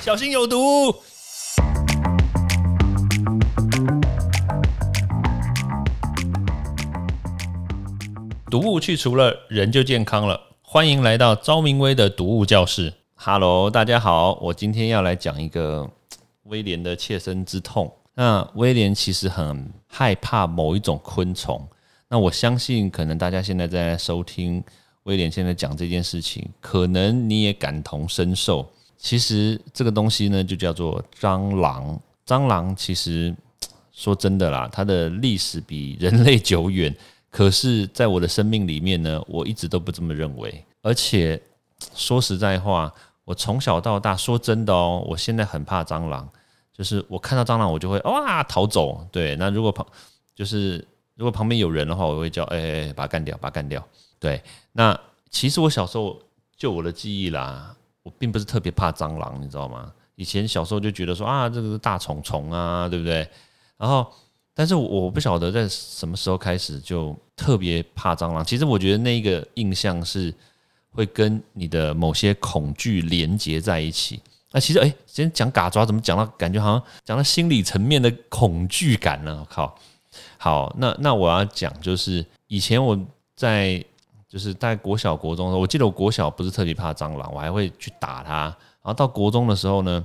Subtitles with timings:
[0.00, 0.94] 小心有毒。
[8.48, 10.40] 毒物去除了，人就健康了。
[10.62, 12.94] 欢迎来到昭明威的毒物教室。
[13.16, 15.90] Hello，大家好，我今天要来讲一个
[16.44, 17.92] 威廉的切身之痛。
[18.14, 21.68] 那威廉其实很害怕某一种昆虫。
[22.08, 24.62] 那我相信，可能大家现在在收听
[25.02, 28.66] 威廉现在讲这件事情，可能你也感同身受。
[28.98, 31.98] 其实这个东西呢，就叫做蟑螂。
[32.26, 33.34] 蟑螂其实
[33.92, 36.94] 说真的啦，它的历史比人类久远。
[37.30, 40.64] 可是，在我的生命里面呢，我一直都不这么认为。
[40.82, 41.40] 而且
[41.94, 42.92] 说实在话，
[43.24, 46.28] 我从小到大，说真的哦，我现在很怕蟑螂。
[46.72, 49.06] 就是我看到蟑螂，我就会哇逃走。
[49.12, 49.86] 对，那如果旁
[50.34, 50.86] 就是
[51.16, 53.86] 如果旁边有人的话，我会叫哎哎把它干掉，把它干掉。
[54.18, 54.42] 对，
[54.72, 54.98] 那
[55.30, 56.18] 其实我小时候
[56.56, 57.74] 就我的记忆啦，
[58.08, 59.92] 我并不是特别怕蟑螂，你知道吗？
[60.14, 63.28] 以前小时候就觉得说啊，这个是大虫虫啊，对不对？
[63.76, 64.10] 然后，
[64.54, 68.42] 但是我不晓得在什么时候开始就特别怕蟑螂。
[68.42, 70.32] 其实我觉得那个印象是
[70.90, 74.20] 会跟你的某些恐惧连接在一起。
[74.50, 79.36] 那其实，哎，今天讲嘎抓，怎么讲到感觉好像讲到心理层面的恐惧感呢？
[79.38, 79.78] 我靠！
[80.38, 82.98] 好，那那我要讲就是以前我
[83.36, 83.84] 在
[84.28, 88.42] 就是在国小国中的时候，我记得我国小不是特别怕蟑螂，我还会去打它。
[88.44, 90.04] 然后到国中的时候呢，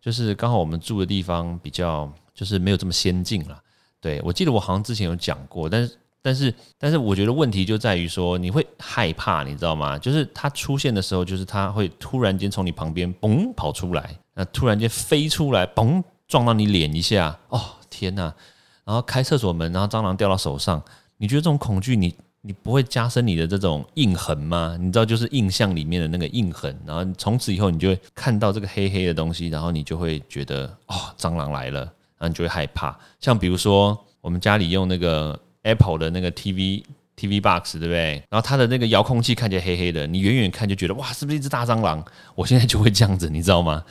[0.00, 3.60] 就是刚好我们住的地方比较就是没有这么先进了。
[4.00, 5.96] 对我记得我好像之前有讲过，但是。
[6.26, 9.98] 但是，但是我觉得问题就在于说，你会害怕，你知道吗？
[9.98, 18.34] 就是它出现的时候，就是它会突然间从你旁边嘣跑出来，那突然间飞出来，嘣撞到你脸一下，哦天哪！
[18.86, 20.82] 然后开厕所门，然后蟑螂掉到手上，
[21.18, 24.76] 你觉得这种恐惧，你你不会加深你的这种印痕吗？
[24.78, 32.98] 你知道，就是印象里面的那个印痕，然后从此以后，你就会看到这个黑黑的东西，然后你就会觉得哦，蟑螂来了，然后你就会害怕。
[33.18, 35.40] 像比如说，我们家里用那个。
[35.66, 36.84] Apple 的那个 TV
[37.18, 38.22] TV Box 对不对？
[38.28, 42.04] 然后它的那个遥控器看起来黑黑的，你远远看就觉得哇，是不是一只大蟑螂？
[42.34, 43.84] 我现在就会这样子，你知道吗？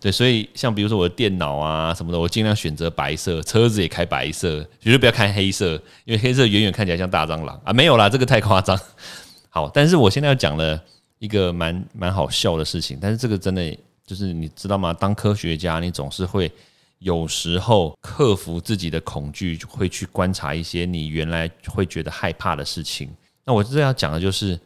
[0.00, 5.74] 对，所以像比如说我的电脑啊什么的，我尽量选择白色，车子也开白色，绝对不要开黑色，
[6.06, 7.72] 因为黑色远远看起来像大蟑螂啊。
[7.72, 8.78] 没有啦，这个太夸张。
[9.50, 10.82] 好，但是我现在要讲了
[11.18, 13.76] 一个蛮蛮好笑的事情，但是这个真的
[14.06, 14.94] 就是你知道吗？
[14.94, 16.50] 当科学家，你总是会。
[17.00, 23.10] 有时候克服自己的恐惧，会去观察一些你原来会觉得害怕的事情。
[23.44, 24.58] 那我这要讲的就是，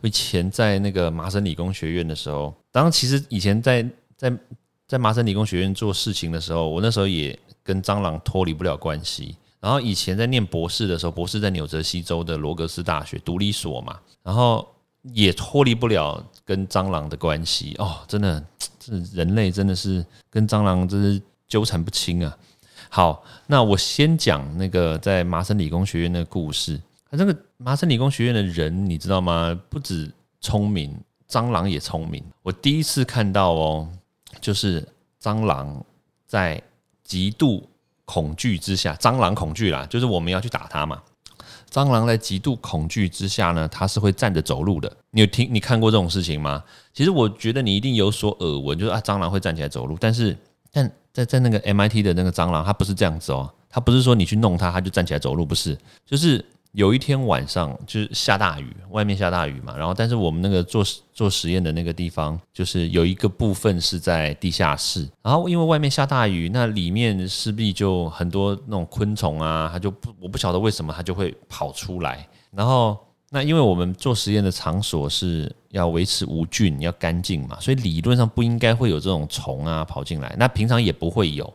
[0.00, 4.36] 我以前在那个麻省理工学院的时候，当其实以前在在
[4.88, 9.36] 在麻省理工学院做事情的时候，我那时候也跟蟑螂脱离不了关系。
[9.60, 14.66] 然后以前在念博士的时候，博士在纽泽西州的罗格斯大学独立所嘛，然后
[15.02, 17.76] 也脱离不了跟蟑螂的关系。
[17.78, 18.44] 哦，真的，
[18.80, 21.22] 这人类真的是跟蟑螂真是。
[21.50, 22.38] 纠缠不清啊！
[22.88, 26.80] 好，那我先讲那个在麻省理工学院的故事。
[27.10, 29.58] 那个麻省理工学院的人，你知道吗？
[29.68, 30.10] 不止
[30.40, 30.96] 聪明，
[31.28, 32.22] 蟑螂也聪明。
[32.42, 33.88] 我第一次看到哦，
[34.40, 34.86] 就是
[35.20, 35.84] 蟑螂
[36.24, 36.62] 在
[37.02, 37.68] 极度
[38.04, 41.02] 恐惧之下，蟑螂恐惧啦，就是我们要去打它嘛。
[41.68, 44.96] 蟑螂在极度恐惧之下呢，它是会站着走路的。
[45.10, 46.62] 你有听你看过这种事情吗？
[46.92, 50.36] 其实我觉得你一定有所耳闻，就是啊，蟑螂会站起来走路，但是
[50.72, 50.88] 但。
[51.12, 55.76] 在在那个 MIT 的那个蟑螂，它不是这样子哦，它不是说你去弄它，它就站起来走路，不是，
[56.06, 72.98] 就是有一天晚上就是下大雨，外面下大雨嘛，然后但是我们那个做做实验的那个地方，就是有一个部分是在地下室，然后因为外面下大雨，那里面势必就很多那种昆虫啊，它就不我不晓得为什么它就会跑出来，然后。
[73.32, 80.34] 那因为我们做实验的场所是要维持无菌、要干净嘛，所以理论上不应该会有这种虫啊跑进来。
[80.36, 81.52] 那平常也不会有，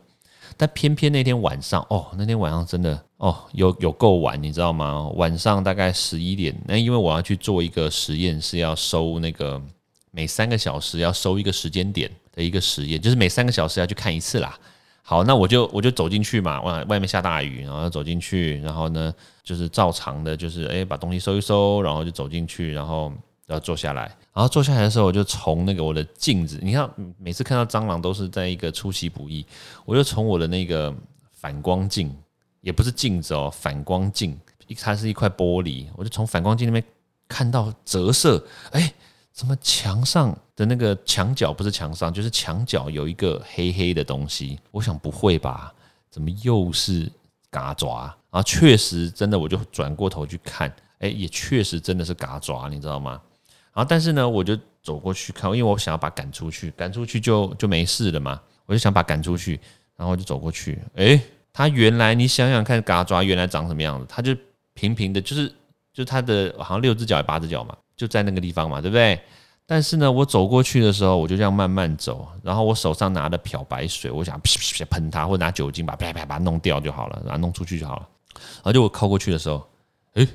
[0.56, 5.06] 但偏偏那天晚上，哦，那天晚上真的哦，有有够晚，你知道吗？
[5.16, 6.58] 晚上大概十一点。
[6.64, 9.60] 那因为我要去做一个实验，是要收那个
[10.12, 14.58] 每三个小时要收一个时间点的一个实验，就是每三个小时要去看一次啦。
[15.08, 19.14] 好，那我就我就走进去嘛，外外面下大雨，然后走进去，然后呢，
[19.44, 23.12] 就是照常的，就是诶把东西收一收，然后就走进去，然后
[23.46, 24.02] 要坐下来，
[24.34, 29.46] 然后坐下来的时候，我就从那个我的镜子，你看每次看到蟑螂都是在一个出其不意，
[29.84, 30.92] 我就从我的那个
[31.30, 32.12] 反光镜，
[32.60, 34.36] 也不是镜子哦，反光镜，
[34.80, 36.82] 它是一块玻璃，我就从反光镜那边
[37.28, 38.92] 看到折射，哎。
[39.36, 44.58] 怎么墙上的那个墙角不是墙上，就是墙角有一个黑黑的东西？
[44.70, 45.70] 我想不会吧？
[46.10, 47.12] 怎么又是
[47.50, 48.16] 嘎爪？
[48.30, 53.20] 啊，确实真的，我就转过头去看，哎，也确实真的是嘎爪，你知道吗？
[53.74, 58.40] 然后但是呢，我就走过去看，因为我想要把赶出去，赶出去就就没事了嘛。
[58.64, 59.60] 我就想把赶出去，
[59.96, 61.20] 然后我就走过去，诶，
[61.52, 64.06] 它原来你想想看，嘎爪原来长什么样子？
[64.08, 64.34] 它就
[64.72, 65.54] 平平的，就是
[65.92, 69.18] 就它的好像六只脚还、八只脚嘛，就在那个地方嘛，对不对？
[69.68, 78.08] 但是呢，我走过去的时候，我就这样慢慢走，然后我手上拿的漂白水，我想噗噗喷它，或者拿酒精把啪啪把它弄掉就好了，然后弄出去就好了。
[78.34, 79.66] 然后就我靠过去的时候，
[80.14, 80.28] 诶，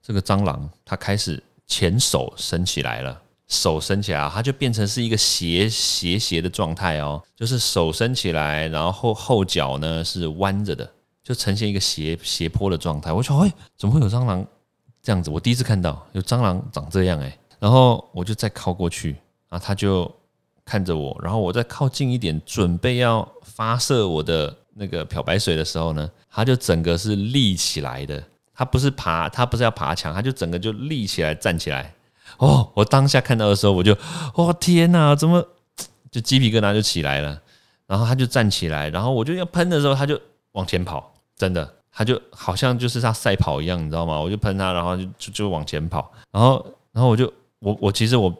[0.00, 10.88] 这个蟑螂它开始前手伸起来了，手伸起来，它就变成是一个斜斜斜的状态哦，就是手伸起来，然后后后脚呢是弯着的，
[11.24, 13.12] 就呈现一个斜斜坡的状态。
[13.12, 14.46] 我想，哎，怎么会有蟑螂
[15.06, 15.30] 这样子？
[15.30, 17.32] 我第一次看到有蟑螂长这样，诶。
[17.60, 19.10] 然后我就再靠过去，
[19.48, 20.12] 然后他就
[20.64, 28.20] 看着我，然后我再靠近一点，准备要发射我的那个漂白水的时候呢，它就整个是立起来的，
[28.52, 31.94] 它不是爬，它不是要爬墙，它就整个就立起来站起来。
[32.38, 33.96] 哦，我当下看到的时候，我就，
[34.34, 35.46] 哦天哪，怎么
[36.10, 37.40] 就鸡皮疙瘩就起来了？
[37.86, 40.20] 然后他就站起来，然后我就要喷的时候，他就
[40.50, 44.20] 往前跑，真的，他就好像就是他赛跑一样，你知道吗？
[44.20, 47.32] 我就喷他，然后就就就往前跑，然后然后我就。
[47.58, 48.32] 我我其实我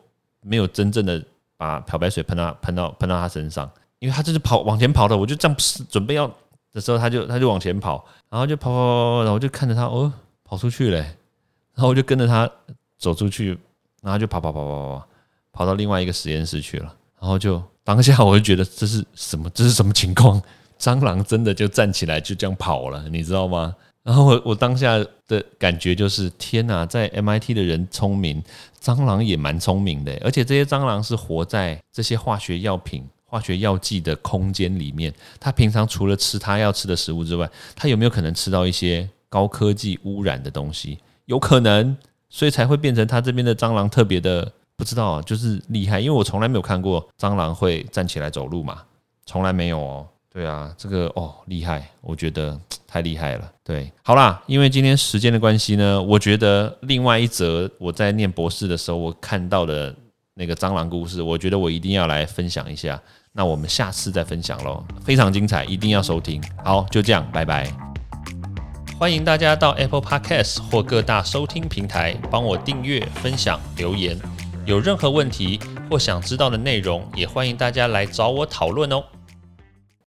[0.43, 1.21] 没有真正的
[1.57, 3.69] 把漂白水喷到喷到喷到他身上，
[3.99, 5.57] 因为他就是跑往前跑的，我就这样
[5.89, 6.31] 准备要
[6.71, 10.13] 的时候，他就他就往前跑，然后就跑跑跑跑跑，然后我就看着他哦
[10.45, 12.49] 跑出去了，然后我就跟着他
[12.99, 13.59] 走出去，
[14.03, 15.09] 然后就跑跑跑跑跑
[15.51, 20.41] 跑到另外一个实验室去了，然后就当下我就觉得这是什么这是什么情况？
[20.79, 23.75] 蟑螂真的就站起来就这样跑了，你知道吗？
[24.03, 28.41] 然后我我当下的感觉就是天哪，在 MIT 的人聪明，
[28.81, 35.13] 蟑螂也蛮聪明的，而且这些蟑螂是活在这些化学药品、化学药剂的空间里面。
[35.41, 40.99] 它平常除了吃它要吃的食物之外，它有没有可能吃到一些高科技污染的东西？
[41.25, 41.97] 有可能，
[42.29, 45.99] 所以才会变成它这边的蟑螂特别的不知道，就是厉害。
[45.99, 48.85] 因为我从来没有看过蟑螂会站起来走路嘛，
[49.25, 50.07] 从来没有哦。
[50.37, 53.53] 对啊，这个哦厉害，我觉得太厉害了。
[53.65, 59.97] 对，好啦，因为今天时间的关系呢，我觉得另外一则我在念博士的时候我看到的
[60.35, 63.01] 那个蟑螂故事，我觉得我一定要来分享一下。
[63.33, 66.43] 那我们下次再分享喽，非常精彩，一定要收听。
[66.63, 67.67] 好，就这样，拜拜。
[68.99, 74.15] 欢迎大家到 Apple Podcast 或各大收听平台帮我订阅、分享、留言。
[74.67, 79.03] 有任何问题或想知道的内容，也欢迎大家来找我讨论哦。